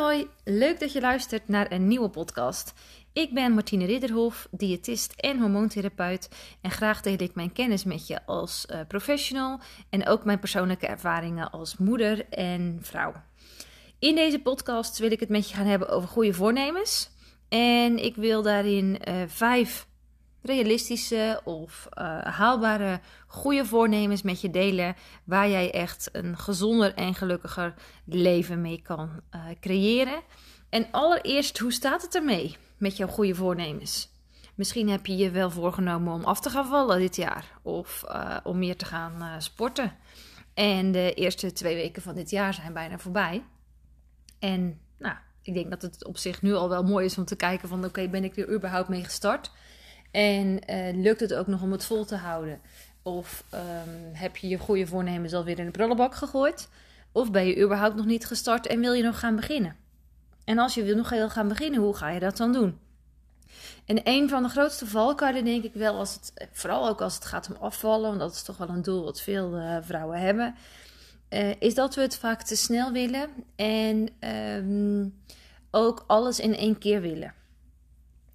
[0.00, 2.72] hoi, leuk dat je luistert naar een nieuwe podcast.
[3.12, 6.28] Ik ben Martine Ridderhof, diëtist en hormoontherapeut
[6.60, 9.60] en graag deel ik mijn kennis met je als uh, professional
[9.90, 13.12] en ook mijn persoonlijke ervaringen als moeder en vrouw.
[13.98, 17.10] In deze podcast wil ik het met je gaan hebben over goede voornemens
[17.48, 19.86] en ik wil daarin uh, vijf
[20.42, 24.96] realistische of uh, haalbare goede voornemens met je delen.
[25.24, 30.20] Waar jij echt een gezonder en gelukkiger leven mee kan uh, creëren.
[30.68, 34.08] En allereerst, hoe staat het ermee met jouw goede voornemens?
[34.54, 37.44] Misschien heb je je wel voorgenomen om af te gaan vallen dit jaar.
[37.62, 39.92] Of uh, om meer te gaan sporten.
[40.54, 43.44] En de eerste twee weken van dit jaar zijn bijna voorbij.
[44.38, 47.36] En nou, ik denk dat het op zich nu al wel mooi is om te
[47.36, 47.84] kijken van...
[47.84, 49.50] oké, ben ik er überhaupt mee gestart?
[50.10, 52.60] En uh, lukt het ook nog om het vol te houden?
[53.02, 53.60] Of um,
[54.12, 56.68] heb je je goede voornemens alweer in de prullenbak gegooid?
[57.12, 59.76] Of ben je überhaupt nog niet gestart en wil je nog gaan beginnen?
[60.44, 62.78] En als je wil nog heel gaan beginnen, hoe ga je dat dan doen?
[63.84, 67.24] En een van de grootste valkuilen, denk ik wel, als het, vooral ook als het
[67.24, 70.54] gaat om afvallen, want dat is toch wel een doel wat veel uh, vrouwen hebben,
[71.30, 74.08] uh, is dat we het vaak te snel willen en
[74.56, 75.20] um,
[75.70, 77.34] ook alles in één keer willen.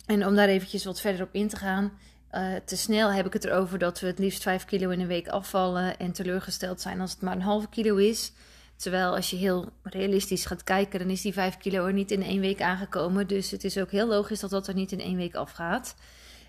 [0.05, 1.91] En om daar eventjes wat verder op in te gaan.
[2.31, 5.07] Uh, te snel heb ik het erover dat we het liefst 5 kilo in een
[5.07, 8.31] week afvallen en teleurgesteld zijn als het maar een halve kilo is.
[8.75, 12.23] Terwijl als je heel realistisch gaat kijken, dan is die 5 kilo er niet in
[12.23, 13.27] één week aangekomen.
[13.27, 15.95] Dus het is ook heel logisch dat dat er niet in één week afgaat.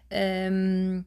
[0.08, 1.06] Um,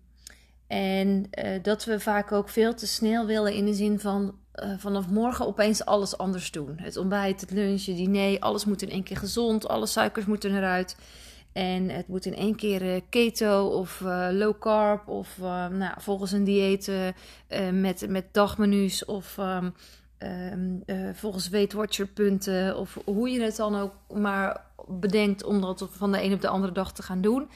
[0.67, 4.73] en uh, dat we vaak ook veel te snel willen in de zin van uh,
[4.77, 6.77] vanaf morgen opeens alles anders doen.
[6.81, 10.55] Het ontbijt, het lunch, het diner, alles moet in één keer gezond, alle suikers moeten
[10.55, 10.95] eruit.
[11.59, 15.93] En het moet in één keer uh, keto of uh, low carb of uh, nou,
[15.97, 16.91] volgens een dieet
[17.71, 23.93] met, met dagmenu's of um, volgens Weight Watcher punten of hoe je het dan ook
[24.13, 27.49] maar bedenkt om dat van de een op de andere dag te gaan doen.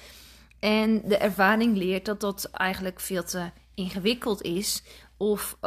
[0.59, 4.83] En de ervaring leert dat dat eigenlijk veel te ingewikkeld is
[5.17, 5.57] of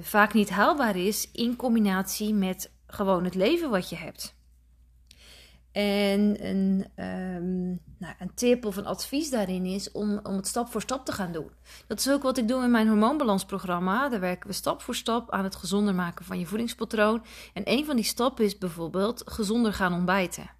[0.00, 4.33] vaak niet haalbaar is in combinatie met gewoon het leven wat je hebt.
[5.74, 10.68] En een, um, nou, een tip of een advies daarin is om, om het stap
[10.68, 11.50] voor stap te gaan doen.
[11.86, 14.08] Dat is ook wat ik doe in mijn hormoonbalansprogramma.
[14.08, 17.24] Daar werken we stap voor stap aan het gezonder maken van je voedingspatroon.
[17.52, 20.50] En een van die stappen is bijvoorbeeld gezonder gaan ontbijten.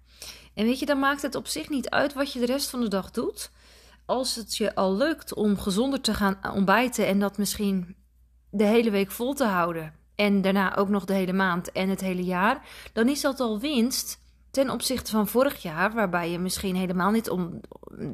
[0.53, 2.81] En weet je, dan maakt het op zich niet uit wat je de rest van
[2.81, 3.51] de dag doet.
[4.05, 7.95] Als het je al lukt om gezonder te gaan ontbijten en dat misschien
[8.49, 9.93] de hele week vol te houden.
[10.15, 12.67] En daarna ook nog de hele maand en het hele jaar.
[12.93, 14.23] Dan is dat al winst
[14.55, 17.61] ten opzichte van vorig jaar, waarbij je misschien helemaal niet om,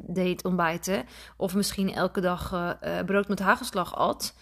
[0.06, 1.04] deed ontbijten,
[1.36, 4.34] of misschien elke dag uh, brood met hagelslag at.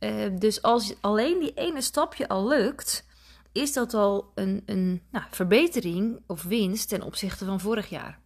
[0.00, 3.06] Uh, dus als alleen die ene stapje al lukt,
[3.52, 8.18] is dat al een, een nou, verbetering of winst ten opzichte van vorig jaar.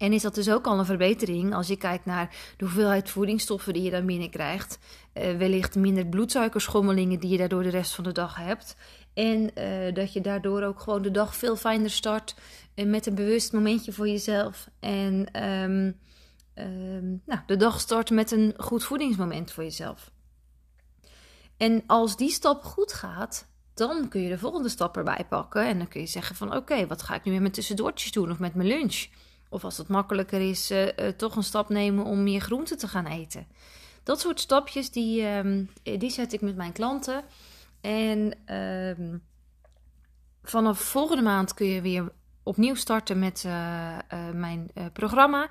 [0.00, 3.72] En is dat dus ook al een verbetering als je kijkt naar de hoeveelheid voedingsstoffen
[3.72, 4.78] die je dan binnenkrijgt.
[5.14, 8.76] Uh, wellicht minder bloedsuikerschommelingen die je daardoor de rest van de dag hebt.
[9.14, 12.34] En uh, dat je daardoor ook gewoon de dag veel fijner start.
[12.74, 14.70] En met een bewust momentje voor jezelf.
[14.78, 15.98] En um,
[16.54, 20.10] um, nou, de dag start met een goed voedingsmoment voor jezelf.
[21.56, 25.66] En als die stap goed gaat, dan kun je de volgende stap erbij pakken.
[25.66, 28.30] En dan kun je zeggen van oké, wat ga ik nu met mijn tussendoortjes doen
[28.30, 29.06] of met mijn lunch?
[29.52, 32.88] Of als het makkelijker is, uh, uh, toch een stap nemen om meer groente te
[32.88, 33.46] gaan eten.
[34.02, 37.24] Dat soort stapjes, die, um, die zet ik met mijn klanten.
[37.80, 38.34] En
[38.98, 39.22] um,
[40.42, 42.12] vanaf volgende maand kun je weer
[42.42, 43.44] opnieuw starten met
[44.34, 45.48] mijn programma.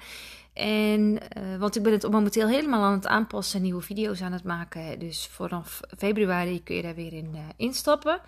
[0.54, 1.20] En,
[1.60, 5.00] want ik ben het momenteel helemaal aan het aanpassen, nieuwe video's aan het maken.
[5.00, 8.22] Dus vanaf februari kun je daar weer in instappen.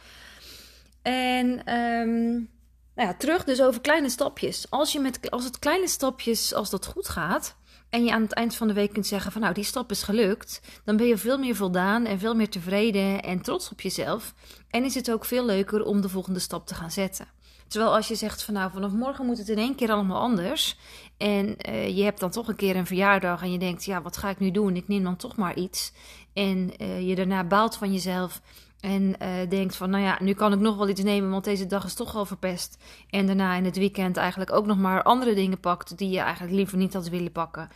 [1.02, 2.50] En um,
[2.96, 4.66] nou ja, terug dus over kleine stapjes.
[4.69, 7.56] Als, je met, als het kleine stapjes, als dat goed gaat,
[7.90, 10.03] en je aan het eind van de week kunt zeggen van nou die stap is
[10.03, 14.34] gelukt, dan ben je veel meer voldaan en veel meer tevreden en trots op jezelf.
[14.69, 17.28] En is het ook veel leuker om de volgende stap te gaan zetten.
[17.67, 20.78] Terwijl als je zegt van nou vanaf morgen moet het in één keer allemaal anders
[21.17, 24.17] en uh, je hebt dan toch een keer een verjaardag en je denkt ja wat
[24.17, 25.93] ga ik nu doen, ik neem dan toch maar iets
[26.34, 28.41] en uh, je daarna baalt van jezelf
[28.81, 31.66] en uh, denkt van, nou ja, nu kan ik nog wel iets nemen, want deze
[31.66, 32.83] dag is toch al verpest.
[33.09, 36.55] En daarna in het weekend eigenlijk ook nog maar andere dingen pakt die je eigenlijk
[36.55, 37.69] liever niet had willen pakken.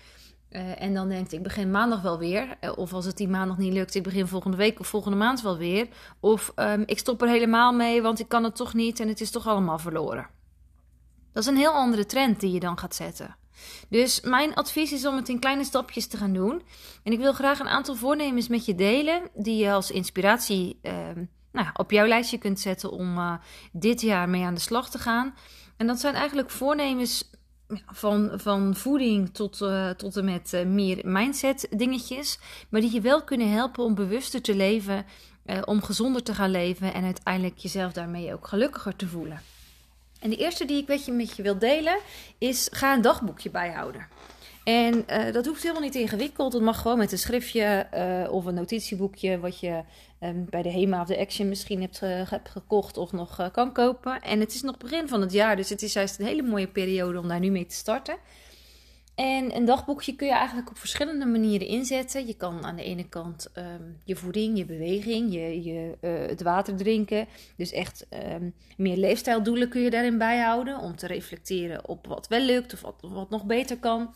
[0.50, 2.58] Uh, en dan denkt, ik begin maandag wel weer.
[2.62, 5.42] Uh, of als het die maandag niet lukt, ik begin volgende week of volgende maand
[5.42, 5.88] wel weer.
[6.20, 9.22] Of um, ik stop er helemaal mee, want ik kan het toch niet en het
[9.22, 10.28] is toch allemaal verloren.
[11.34, 13.36] Dat is een heel andere trend die je dan gaat zetten.
[13.90, 16.62] Dus mijn advies is om het in kleine stapjes te gaan doen.
[17.04, 20.94] En ik wil graag een aantal voornemens met je delen die je als inspiratie uh,
[21.52, 23.40] nou, op jouw lijstje kunt zetten om
[23.72, 25.36] dit jaar mee aan de slag te gaan.
[25.78, 27.30] En dat zijn eigenlijk voornemens
[27.86, 32.40] van, van voeding tot, uh, tot en met uh, meer mindset dingetjes.
[32.70, 35.06] Maar die je wel kunnen helpen om bewuster te leven,
[35.66, 39.42] om gezonder te gaan leven en uiteindelijk jezelf daarmee ook gelukkiger te voelen.
[40.20, 41.98] En de eerste die ik met je, wil delen
[42.38, 44.08] is ga een dagboekje bijhouden.
[44.64, 46.54] En dat hoeft helemaal niet ingewikkeld.
[46.54, 47.88] Het mag gewoon met een schriftje
[48.32, 49.84] of een notitieboekje wat je
[50.26, 53.74] Ehm, bij de HEMA of de Action misschien hebt, hebt gekocht of nog eh, kan
[53.74, 54.22] kopen.
[54.22, 56.68] En het is nog begin van het jaar, dus het is juist een hele mooie
[56.68, 58.18] periode om daar nu mee te starten.
[59.16, 62.28] En een dagboekje kun je eigenlijk op verschillende manieren inzetten.
[62.28, 66.42] Je kan aan de ene kant ehm, je voeding, je beweging, je, je, uh, het
[66.42, 67.28] water drinken.
[67.58, 70.80] Dus echt um, meer leefstijldoelen kun je daarin bijhouden.
[70.80, 74.14] Om te reflecteren op wat wel lukt of wat, nog beter kan.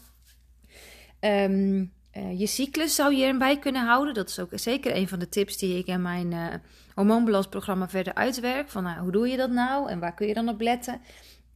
[1.20, 4.14] Um, uh, je cyclus zou je erbij kunnen houden.
[4.14, 8.70] Dat is ook zeker een van de tips die ik in mijn uh, verder uitwerk.
[8.70, 11.02] Van nou, hoe doe je dat nou en waar kun je dan op letten?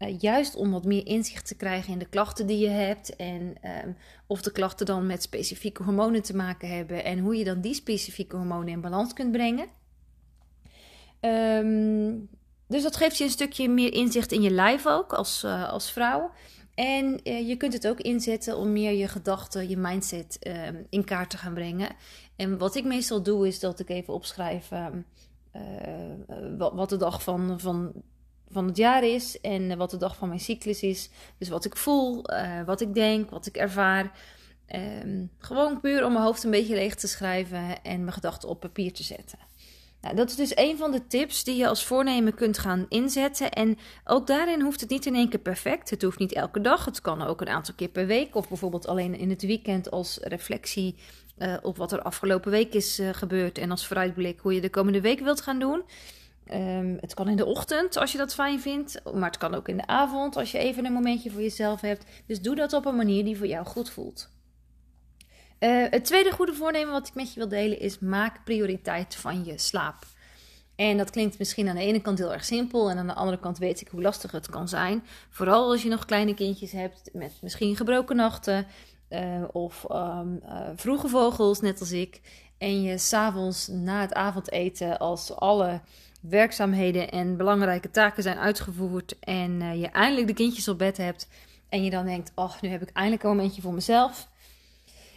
[0.03, 3.15] Uh, juist om wat meer inzicht te krijgen in de klachten die je hebt.
[3.15, 3.91] En ehm,
[4.27, 7.03] of de klachten dan met specifieke hormonen te maken hebben.
[7.03, 9.67] En hoe je dan die specifieke hormonen in balans kunt brengen.
[11.21, 12.29] Um,
[12.67, 16.31] dus dat geeft je een stukje meer inzicht in je lijf ook als, als vrouw.
[16.75, 21.03] En uh, je kunt het ook inzetten om meer je gedachten, je mindset uh, in
[21.03, 21.89] kaart te gaan brengen.
[22.35, 24.69] En wat ik meestal doe, is dat ik even opschrijf
[26.57, 27.93] wat, de dag van, van,
[28.53, 31.09] van het jaar is en wat de dag van mijn cyclus is.
[31.37, 32.23] Dus wat ik voel,
[32.65, 34.11] wat ik denk, wat ik ervaar.
[34.67, 38.59] Ehm, gewoon puur om mijn hoofd een beetje leeg te schrijven en mijn gedachten op
[38.59, 39.39] papier te zetten.
[40.03, 43.51] Nou, dat is dus een van de tips die je als voornemen kunt gaan inzetten.
[43.51, 45.89] En ook daarin hoeft het niet in één keer perfect.
[45.89, 46.85] Het hoeft niet elke dag.
[46.85, 48.35] Het kan ook een aantal keer per week.
[48.35, 50.95] Of bijvoorbeeld alleen in het weekend als reflectie
[51.37, 53.57] uh, op wat er afgelopen week is uh, gebeurd.
[53.57, 55.83] En als vooruitblik hoe je de komende week wilt gaan doen.
[56.51, 59.01] Um, het kan in de ochtend als je dat fijn vindt.
[59.13, 62.05] Maar het kan ook in de avond als je even een momentje voor jezelf hebt.
[62.27, 64.29] Dus doe dat op een manier die voor jou goed voelt.
[65.59, 69.45] Uh, het tweede goede voornemen wat ik met je wil delen is: maak prioriteit van
[69.45, 70.05] je slaap.
[70.75, 73.39] En dat klinkt misschien aan de ene kant heel erg simpel en aan de andere
[73.39, 75.03] kant weet ik hoe lastig het kan zijn.
[75.29, 78.67] Vooral als je nog kleine kindjes hebt met misschien gebroken nachten
[79.09, 82.21] uh, of um, uh, vroege vogels, net als ik.
[82.57, 85.81] En je s'avonds na het avondeten, als alle
[86.29, 91.27] werkzaamheden en belangrijke taken zijn uitgevoerd en je eindelijk de kindjes op bed hebt
[91.69, 94.31] en je dan denkt: oh, nu heb ik eindelijk een momentje voor mezelf.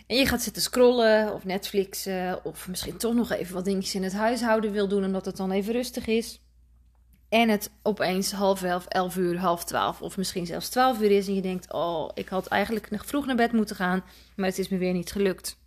[0.06, 4.03] En je gaat zitten scrollen of Netflixen of misschien toch nog even wat dingetjes in
[4.03, 6.41] het huishouden wil doen omdat het dan even rustig is.
[7.29, 11.26] En het opeens half elf, elf uur, half twaalf of misschien zelfs twaalf uur is
[11.26, 14.05] en je denkt, oh, ik had eigenlijk nog vroeg naar bed moeten gaan,
[14.37, 15.59] maar het is me weer niet gelukt.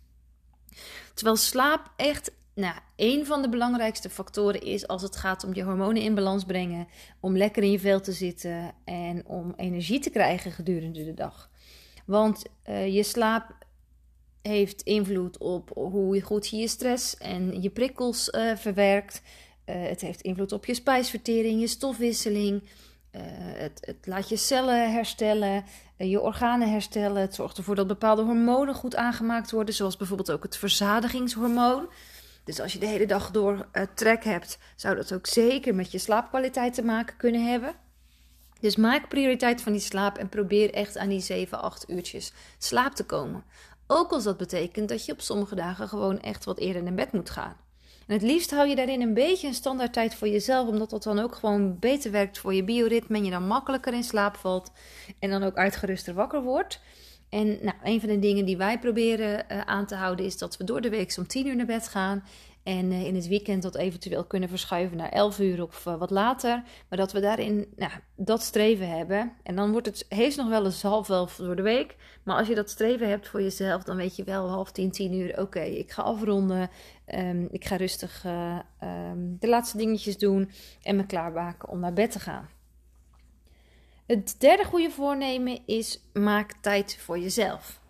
[1.14, 5.62] Terwijl slaap echt nou, een van de belangrijkste factoren is als het gaat om je
[5.62, 6.88] hormonen in balans brengen,
[7.20, 11.50] om lekker in je vel te zitten en om energie te krijgen gedurende de dag.
[12.06, 13.52] Want uh, je slaap
[14.42, 19.22] heeft invloed op hoe goed je je stress en je prikkels uh, verwerkt.
[19.66, 22.62] Uh, het heeft invloed op je spijsvertering, je stofwisseling.
[23.10, 25.64] Het, het, laat je cellen herstellen,
[25.96, 27.20] je organen herstellen.
[27.20, 31.88] Het zorgt ervoor dat bepaalde hormonen goed aangemaakt worden, zoals bijvoorbeeld ook het verzadigingshormoon.
[32.44, 35.98] Dus als je de hele dag door trek hebt, zou dat ook zeker met je
[35.98, 37.74] slaapkwaliteit te maken kunnen hebben.
[38.60, 42.94] Dus maak prioriteit van die slaap en probeer echt aan die 7, 8 uurtjes slaap
[42.94, 43.44] te komen.
[43.86, 47.12] Ook als dat betekent dat je op sommige dagen gewoon echt wat eerder naar bed
[47.12, 47.56] moet gaan.
[48.06, 51.18] En het liefst hou je daarin een beetje een standaardtijd voor jezelf, omdat dat dan
[51.18, 54.70] ook gewoon beter werkt voor je bioritme en je dan makkelijker in slaap valt
[55.18, 56.80] en dan ook uitgeruster wakker wordt.
[57.30, 60.56] En nou, een van de dingen die wij proberen uh, aan te houden is dat
[60.56, 62.24] we door de week om 10 uur naar bed gaan.
[62.62, 66.10] En uh, in het weekend dat eventueel kunnen verschuiven naar 11 uur of uh, wat
[66.10, 66.62] later.
[66.88, 69.32] Maar dat we daarin nou, dat streven hebben.
[69.42, 71.96] En dan wordt het hees nog wel eens half elf door de week.
[72.22, 75.14] Maar als je dat streven hebt voor jezelf, dan weet je wel half tien, tien
[75.14, 75.40] uur.
[75.40, 76.70] Oké, ik ga afronden.
[77.14, 80.50] Um, ik ga rustig um, de laatste dingetjes doen.
[80.82, 82.48] En me klaarmaken om naar bed te gaan.
[84.10, 87.80] Het derde goede voornemen is: maak tijd voor jezelf.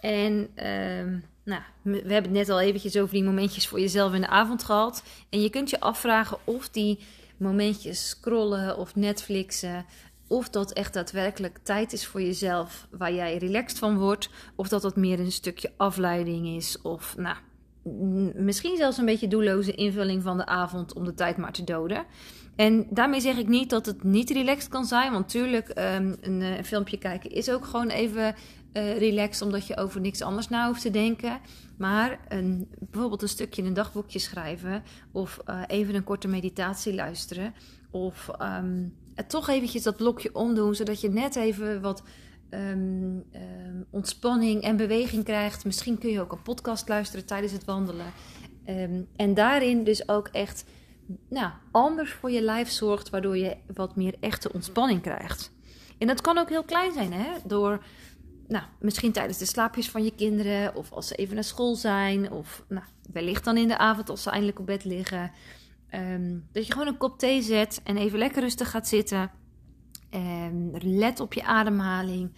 [0.00, 0.32] En
[0.66, 4.28] um, nou, we hebben het net al eventjes over die momentjes voor jezelf in de
[4.28, 5.02] avond gehad.
[5.28, 6.98] En je kunt je afvragen of die
[7.36, 9.84] momentjes scrollen of Netflixen,
[10.28, 14.82] of dat echt daadwerkelijk tijd is voor jezelf waar jij relaxed van wordt, of dat
[14.82, 17.36] dat meer een stukje afleiding is, of nou,
[18.34, 22.04] misschien zelfs een beetje doelloze invulling van de avond om de tijd maar te doden.
[22.60, 25.12] En daarmee zeg ik niet dat het niet relaxed kan zijn.
[25.12, 28.34] Want tuurlijk, um, een, een, filmpje kijken is ook gewoon even
[28.72, 29.42] uh, relaxed.
[29.42, 31.40] Omdat je over niks anders na hoeft te denken.
[31.78, 34.82] Maar een, bijvoorbeeld een stukje in een dagboekje schrijven.
[35.12, 37.54] Of uh, even een korte meditatie luisteren.
[37.90, 38.94] Of um,
[39.26, 40.74] toch eventjes dat blokje omdoen.
[40.74, 42.02] Zodat je net even wat
[42.50, 43.24] um,
[43.90, 45.64] ontspanning en beweging krijgt.
[45.64, 48.12] Misschien kun je ook een podcast luisteren tijdens het wandelen.
[49.16, 50.64] En daarin dus ook echt
[51.28, 55.52] nou, anders voor je lijf zorgt, waardoor je wat meer echte ontspanning krijgt.
[55.98, 57.32] En dat kan ook heel klein zijn, hè?
[57.44, 57.84] Door
[58.48, 62.30] nou, misschien tijdens de slaapjes van je kinderen, of als ze even naar school zijn,
[62.30, 65.32] of nou, wellicht dan in de avond als ze eindelijk op bed liggen.
[66.52, 69.30] dat je gewoon een kop thee zet en even lekker rustig gaat zitten.
[70.10, 72.32] En let op je ademhaling.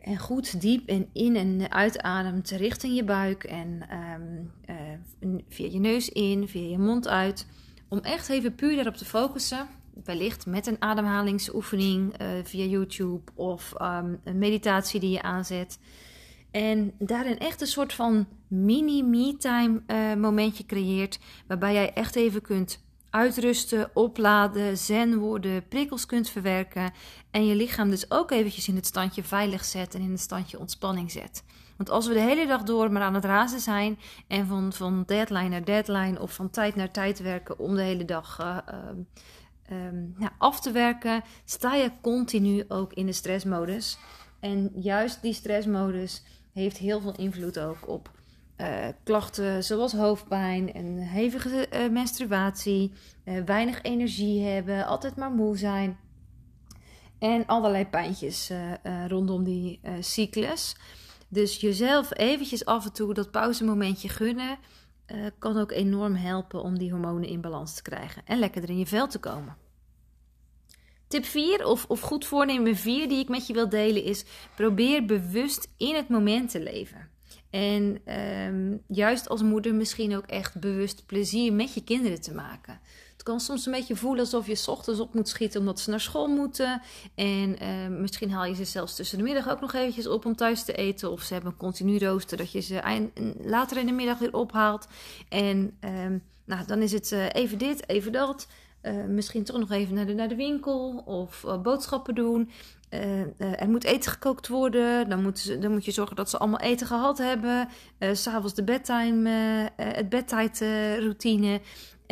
[0.00, 3.44] En goed diep en in en uitademt richting je buik.
[3.44, 4.52] En um,
[5.20, 7.46] uh, via je neus in, via je mond uit.
[7.94, 9.68] Om echt even puur daarop te focussen.
[10.04, 15.78] Wellicht met een ademhalingsoefening uh, via YouTube of um, een meditatie die je aanzet.
[16.50, 21.18] En daarin echt een soort van mini me-time uh, momentje creëert.
[21.46, 26.92] Waarbij jij echt even kunt uitrusten, opladen, zen worden, prikkels kunt verwerken
[27.30, 30.58] en je lichaam dus ook eventjes in het standje veilig zet en in het standje
[30.58, 31.44] ontspanning zet.
[31.76, 35.02] Want als we de hele dag door maar aan het razen zijn en van, van
[35.06, 38.58] deadline naar deadline of van tijd naar tijd werken om de hele dag uh,
[39.70, 39.86] uh,
[40.20, 43.98] uh, af te werken, sta je continu ook in de stressmodus.
[44.40, 48.10] En juist die stressmodus heeft heel veel invloed ook op
[48.56, 52.92] uh, klachten zoals hoofdpijn, een hevige uh, menstruatie,
[53.44, 55.98] weinig energie hebben, altijd maar moe zijn.
[57.18, 58.52] En allerlei pijntjes
[59.08, 60.76] rondom die cyclus.
[61.34, 64.58] Dus jezelf eventjes af en toe dat pauzemomentje gunnen,
[65.38, 68.86] kan ook enorm helpen om die hormonen in balans te krijgen en lekkerder in je
[68.86, 69.56] vel te komen.
[71.08, 74.24] Tip 4 of, of goed voornemen 4 die ik met je wil delen is:
[74.56, 77.10] probeer bewust in het moment te leven.
[77.50, 78.14] En
[78.46, 82.80] um, juist als moeder misschien ook echt bewust plezier met je kinderen te maken.
[83.24, 86.26] Kan soms een beetje voelen alsof je ochtends op moet schieten omdat ze naar school
[86.26, 86.82] moeten.
[87.14, 90.36] En uh, misschien haal je ze zelfs tussen de middag ook nog eventjes op om
[90.36, 91.10] thuis te eten.
[91.10, 93.10] Of ze hebben een continu rooster dat je ze eind,
[93.42, 94.86] later in de middag weer ophaalt.
[95.28, 98.46] En um, nou, dan is het uh, even dit, even dat.
[98.82, 102.50] Uh, misschien toch nog even naar de, naar de winkel of uh, boodschappen doen.
[102.90, 105.08] Uh, er moet eten gekookt worden.
[105.08, 107.68] Dan, moet, dan moet je zorgen dat ze allemaal eten gehad hebben.
[108.12, 109.30] S'avonds de bedtime,
[109.76, 111.60] het bedtijdroutine.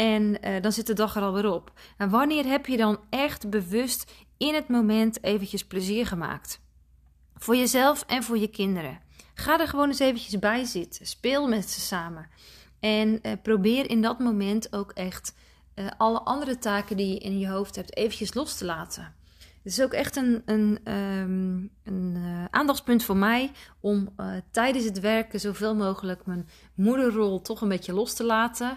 [0.03, 1.73] En dan zit de dag er alweer op.
[1.97, 6.61] En wanneer heb je dan echt bewust in het moment eventjes plezier gemaakt?
[7.35, 9.01] Voor jezelf en voor je kinderen.
[9.35, 11.07] Ga er gewoon eens eventjes bij zitten.
[11.07, 12.29] Speel met ze samen.
[12.81, 15.35] En probeer in dat moment ook echt
[15.75, 19.15] uh, alle andere taken die je in je hoofd hebt eventjes los te laten.
[19.63, 22.17] Het is ook echt een, een, um, een
[22.51, 24.09] aandachtspunt voor mij om
[24.51, 28.77] tijdens het werken zoveel mogelijk mijn moederrol toch een beetje los te laten.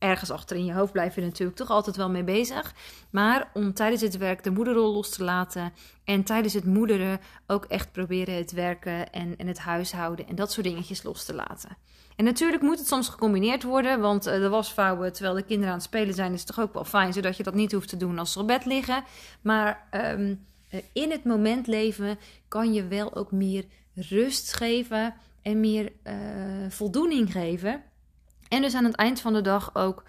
[0.00, 2.74] Ergens achter in je hoofd blijf je natuurlijk toch altijd wel mee bezig.
[3.10, 5.72] Maar om tijdens het werk de moederrol los te laten.
[6.04, 10.52] En tijdens het moederen ook echt proberen het werken en, en het huishouden en dat
[10.52, 11.76] soort dingetjes los te laten.
[12.16, 15.78] En natuurlijk moet het soms gecombineerd worden, want uh, de wasvouwen terwijl de kinderen aan
[15.78, 18.18] het spelen zijn is toch ook wel fijn, zodat je dat niet hoeft te doen
[18.18, 19.04] als ze op bed liggen.
[19.40, 19.88] Maar
[20.18, 20.46] um,
[20.92, 23.64] in het moment leven kan je wel ook meer
[23.94, 26.14] rust geven en meer uh,
[26.68, 27.82] voldoening geven.
[28.50, 30.02] En dus aan het eind van de dag ook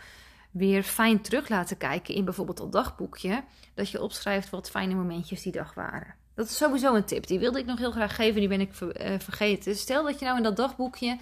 [0.52, 3.44] weer fijn terug laten kijken in bijvoorbeeld dat dagboekje.
[3.74, 6.16] Dat je opschrijft wat fijne momentjes die dag waren.
[6.36, 7.28] Dat is sowieso een tip.
[7.28, 9.76] Die wilde ik nog heel graag geven, die ben ik uh, vergeten.
[9.76, 11.18] Stel dat je nou in dat dagboekje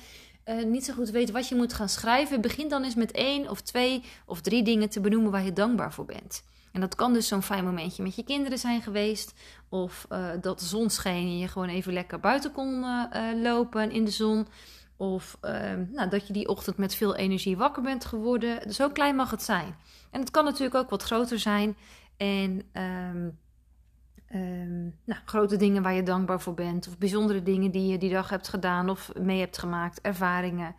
[0.45, 3.49] uh, niet zo goed weet wat je moet gaan schrijven, begin dan eens met één
[3.49, 6.43] of twee of drie dingen te benoemen waar je dankbaar voor bent.
[6.71, 9.33] En dat kan dus zo'n fijn momentje met je kinderen zijn geweest.
[9.69, 13.03] Of uh, dat de zon scheen en je gewoon even lekker buiten kon uh,
[13.41, 14.47] lopen in de zon.
[14.99, 18.73] Of ehm, nou, dat je die ochtend met veel energie wakker bent geworden.
[18.73, 19.75] Zo klein mag het zijn.
[20.11, 21.77] En het kan natuurlijk ook wat groter zijn.
[22.17, 23.37] En um,
[24.35, 28.11] Um, nou, grote dingen waar je dankbaar voor bent, of bijzondere dingen die je die
[28.11, 30.75] dag hebt gedaan of mee hebt gemaakt, ervaringen.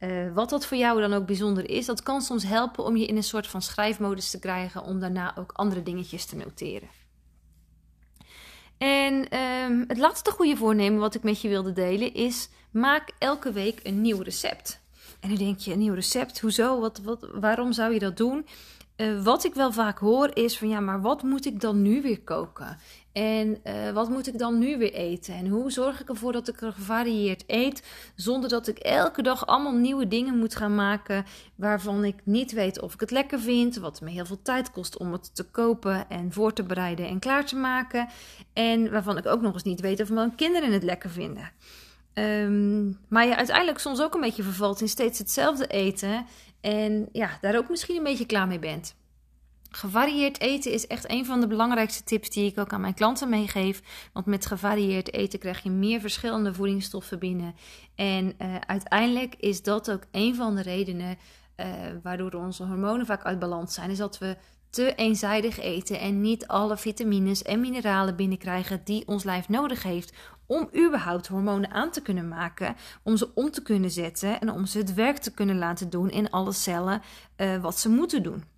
[0.00, 3.06] Uh, wat dat voor jou dan ook bijzonder is, dat kan soms helpen om je
[3.06, 6.88] in een soort van schrijfmodus te krijgen, om daarna ook andere dingetjes te noteren.
[8.78, 13.52] En um, het laatste goede voornemen wat ik met je wilde delen is: maak elke
[13.52, 14.80] week een nieuw recept.
[15.20, 16.80] En dan denk je: een nieuw recept, hoezo?
[16.80, 18.46] Wat, wat, waarom zou je dat doen?
[18.96, 22.02] uh, wat ik wel vaak hoor is van ja, maar wat moet ik dan nu
[22.02, 22.78] weer koken?
[23.16, 25.34] En uh, wat moet ik dan nu weer eten?
[25.34, 27.82] En hoe zorg ik ervoor dat ik er gevarieerd eet,
[28.14, 32.80] zonder dat ik elke dag allemaal nieuwe dingen moet gaan maken waarvan ik niet weet
[32.80, 36.10] of ik het lekker vind, wat me heel veel tijd kost om het te kopen
[36.10, 38.08] en voor te bereiden en klaar te maken,
[38.52, 41.50] en waarvan ik ook nog eens niet weet of mijn kinderen het lekker vinden.
[42.14, 46.26] Um, maar je uiteindelijk soms ook een beetje vervalt in steeds hetzelfde eten
[46.60, 48.94] en ja, daar ook misschien een beetje klaar mee bent.
[49.70, 53.28] Gevarieerd eten is echt een van de belangrijkste tips die ik ook aan mijn klanten
[53.28, 53.82] meegeef.
[54.12, 57.54] Want met gevarieerd eten krijg je meer verschillende voedingsstoffen binnen.
[57.94, 61.18] En uh, uiteindelijk is dat ook een van de redenen
[61.56, 61.66] uh,
[62.02, 63.90] waardoor onze hormonen vaak uit balans zijn.
[63.90, 64.36] Is dat we
[64.70, 70.12] te eenzijdig eten en niet alle vitamines en mineralen binnenkrijgen die ons lijf nodig heeft
[70.46, 74.66] om überhaupt hormonen aan te kunnen maken, om ze om te kunnen zetten en om
[74.66, 77.02] ze het werk te kunnen laten doen in alle cellen
[77.36, 78.55] uh, wat ze moeten doen.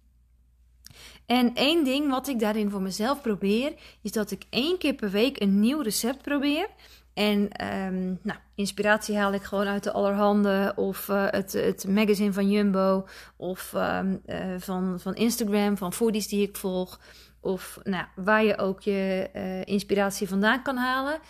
[1.29, 5.11] En één ding wat ik daarin voor mezelf probeer, is dat ik één keer per
[5.11, 6.69] week een nieuw recept probeer.
[7.15, 12.33] En um, nou, inspiratie haal ik gewoon uit de allerhande of uh, het, het magazine
[12.33, 13.07] van Jumbo
[13.37, 17.01] of um, uh, van, van Instagram, van foodies die ik volg.
[17.41, 21.21] Of nou, waar je ook je uh, inspiratie vandaan kan halen.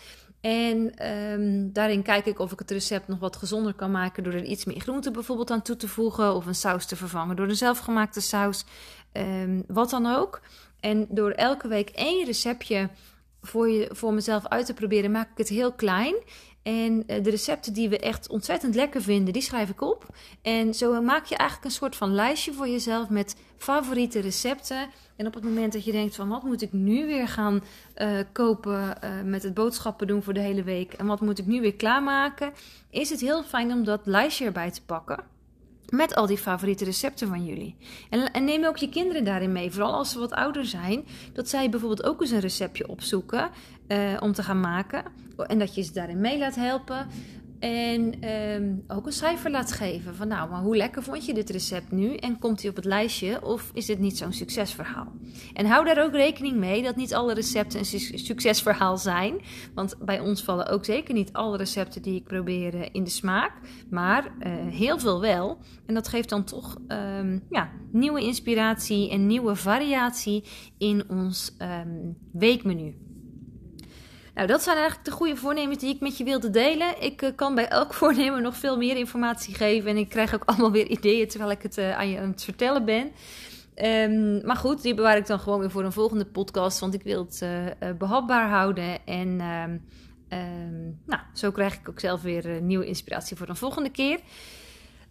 [0.41, 4.33] En um, daarin kijk ik of ik het recept nog wat gezonder kan maken door
[4.33, 7.47] er iets meer groente bijvoorbeeld aan toe te voegen of een saus te vervangen door
[7.47, 8.65] een zelfgemaakte saus,
[9.13, 10.41] um, wat dan ook.
[10.79, 12.89] En door elke week één receptje
[13.41, 16.15] voor, je, voor mezelf uit te proberen, maak ik het heel klein.
[16.63, 20.05] En eh, de recepten die we echt ontzettend lekker vinden, die schrijf ik op.
[20.41, 24.89] En zo maak je eigenlijk een soort van lijstje voor jezelf met favoriete recepten.
[25.15, 27.63] En op het moment dat je denkt van wat moet ik nu weer gaan
[27.95, 30.93] uh, kopen uh, met het boodschappen doen voor de hele week.
[30.93, 32.53] En wat moet ik nu weer klaarmaken.
[32.89, 35.23] Is het heel fijn om dat lijstje erbij te pakken.
[35.89, 37.75] Met al die favoriete recepten van jullie.
[38.09, 39.71] En, neem ook je kinderen daarin mee.
[39.71, 41.05] Vooral als ze wat ouder zijn.
[41.33, 43.49] Dat zij bijvoorbeeld ook eens een receptje opzoeken.
[43.87, 45.03] Uh, om te gaan maken.
[45.47, 47.07] En dat je ze daarin mee laat helpen.
[47.59, 50.15] En um, ook een cijfer laat geven.
[50.15, 52.15] Van nou, maar hoe lekker vond je dit recept nu?
[52.15, 53.45] En komt hij op het lijstje?
[53.45, 55.11] Of is dit niet zo'n succesverhaal?
[55.53, 59.41] En hou daar ook rekening mee dat niet alle recepten een succesverhaal zijn.
[59.73, 63.09] Want bij ons vallen ook zeker niet alle recepten die ik probeer uh, in de
[63.09, 63.53] smaak.
[63.89, 65.57] Maar uh, heel veel wel.
[65.85, 70.43] En dat geeft dan toch um, ja, nieuwe inspiratie en nieuwe variatie
[70.77, 73.08] in ons um, weekmenu.
[74.39, 77.01] Nou, dat zijn eigenlijk de goede voornemens die ik met je wilde delen.
[77.01, 79.89] Ik uh, kan bij elk voornemen nog veel meer informatie geven.
[79.89, 82.43] En ik krijg ook allemaal weer ideeën terwijl ik het uh, aan je aan het
[82.43, 83.11] vertellen ben.
[83.75, 86.79] Um, maar goed, die bewaar ik dan gewoon weer voor een volgende podcast.
[86.79, 89.05] Want ik wil het uh, behapbaar houden.
[89.05, 89.83] En um,
[90.39, 94.19] um, nou, zo krijg ik ook zelf weer nieuwe inspiratie voor een volgende keer.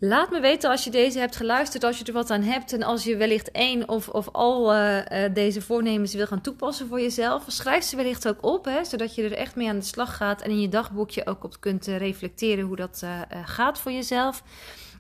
[0.01, 2.83] Laat me weten als je deze hebt geluisterd, als je er wat aan hebt en
[2.83, 4.99] als je wellicht één of, of al uh,
[5.35, 7.45] deze voornemens wil gaan toepassen voor jezelf.
[7.47, 10.43] Schrijf ze wellicht ook op, hè, zodat je er echt mee aan de slag gaat
[10.43, 13.03] en in je dagboekje ook op kunt uh, reflecteren hoe dat
[13.45, 14.43] gaat voor jezelf.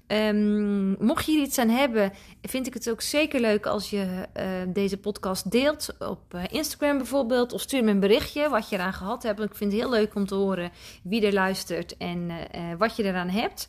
[0.06, 4.06] Um, mocht je hier iets aan hebben, vind ik het ook zeker leuk als je
[4.68, 7.52] deze podcast deelt op Instagram bijvoorbeeld.
[7.52, 9.40] Of stuur me een berichtje wat je eraan gehad hebt.
[9.40, 10.70] Ik vind het heel leuk om te horen
[11.02, 12.30] wie er luistert en
[12.78, 13.68] wat je eraan hebt.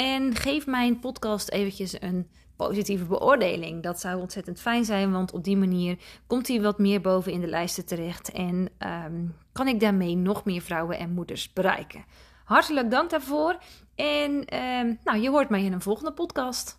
[0.00, 3.82] En geef mijn podcast eventjes een positieve beoordeling.
[3.82, 7.40] Dat zou ontzettend fijn zijn, want op die manier komt hij wat meer boven in
[7.40, 8.30] de lijsten terecht.
[8.30, 8.68] En
[9.06, 12.04] um, kan ik daarmee nog meer vrouwen en moeders bereiken.
[12.44, 13.58] Hartelijk dank daarvoor.
[13.94, 16.76] En um, nou, je hoort mij in een volgende podcast.